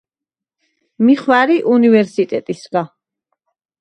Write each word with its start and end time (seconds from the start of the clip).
მი 1.03 1.15
ხვა̈რი 1.21 1.57
უნივერსტეტისგა. 1.73 2.83